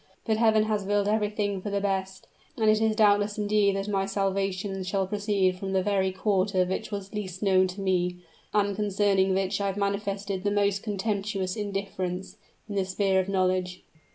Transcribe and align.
But 0.25 0.37
Heaven 0.37 0.63
has 0.63 0.83
willed 0.83 1.07
everything 1.07 1.61
for 1.61 1.69
the 1.69 1.79
best; 1.79 2.27
and 2.57 2.71
it 2.71 2.81
is 2.81 2.95
doubtless 2.95 3.37
intended 3.37 3.75
that 3.85 3.91
my 3.91 4.07
salvation 4.07 4.83
shall 4.83 5.05
proceed 5.05 5.59
from 5.59 5.73
the 5.73 5.83
very 5.83 6.11
quarter 6.11 6.65
which 6.65 6.89
was 6.89 7.13
least 7.13 7.43
known 7.43 7.67
to 7.67 7.81
me, 7.81 8.15
and 8.51 8.75
concerning 8.75 9.35
which 9.35 9.61
I 9.61 9.67
have 9.67 9.77
manifested 9.77 10.43
the 10.43 10.49
most 10.49 10.81
contemptuous 10.81 11.55
indifference, 11.55 12.37
in 12.67 12.73
the 12.73 12.85
sphere 12.85 13.19
of 13.19 13.29
knowledge!" 13.29 13.83